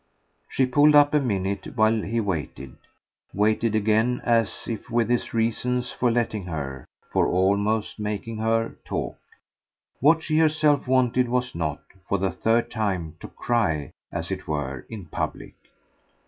[0.49, 2.75] She pulled up a minute while he waited
[3.35, 9.19] waited again as if with his reasons for letting her, for almost making her, talk.
[9.99, 14.87] What she herself wanted was not, for the third time, to cry, as it were,
[14.89, 15.53] in public.